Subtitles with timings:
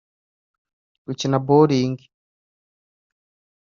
[1.05, 1.97] gukina Bowling